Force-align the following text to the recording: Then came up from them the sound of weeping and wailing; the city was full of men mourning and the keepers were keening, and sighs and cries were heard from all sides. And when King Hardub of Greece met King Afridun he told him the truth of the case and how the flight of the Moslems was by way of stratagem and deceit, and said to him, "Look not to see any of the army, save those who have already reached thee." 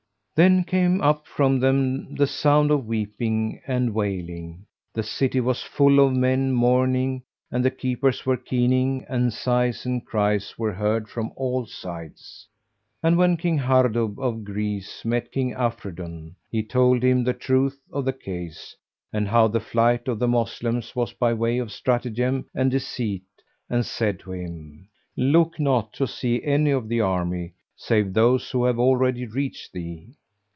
Then 0.33 0.63
came 0.63 1.01
up 1.01 1.27
from 1.27 1.59
them 1.59 2.15
the 2.15 2.25
sound 2.25 2.71
of 2.71 2.87
weeping 2.87 3.61
and 3.67 3.93
wailing; 3.93 4.65
the 4.91 5.03
city 5.03 5.39
was 5.39 5.61
full 5.61 5.99
of 5.99 6.13
men 6.15 6.51
mourning 6.53 7.21
and 7.51 7.63
the 7.63 7.69
keepers 7.69 8.25
were 8.25 8.37
keening, 8.37 9.05
and 9.07 9.31
sighs 9.31 9.85
and 9.85 10.03
cries 10.03 10.57
were 10.57 10.73
heard 10.73 11.07
from 11.07 11.31
all 11.35 11.67
sides. 11.67 12.47
And 13.03 13.19
when 13.19 13.37
King 13.37 13.59
Hardub 13.59 14.17
of 14.19 14.43
Greece 14.43 15.05
met 15.05 15.31
King 15.31 15.53
Afridun 15.53 16.33
he 16.49 16.63
told 16.63 17.03
him 17.03 17.23
the 17.23 17.33
truth 17.33 17.79
of 17.93 18.03
the 18.03 18.13
case 18.13 18.75
and 19.13 19.27
how 19.27 19.47
the 19.47 19.59
flight 19.59 20.07
of 20.07 20.17
the 20.17 20.27
Moslems 20.27 20.95
was 20.95 21.13
by 21.13 21.33
way 21.33 21.59
of 21.59 21.71
stratagem 21.71 22.47
and 22.55 22.71
deceit, 22.71 23.21
and 23.69 23.85
said 23.85 24.17
to 24.21 24.31
him, 24.31 24.87
"Look 25.15 25.59
not 25.59 25.93
to 25.93 26.07
see 26.07 26.41
any 26.41 26.71
of 26.71 26.87
the 26.89 27.01
army, 27.01 27.53
save 27.75 28.13
those 28.13 28.49
who 28.49 28.63
have 28.63 28.79
already 28.79 29.27
reached 29.27 29.73
thee." 29.73 30.15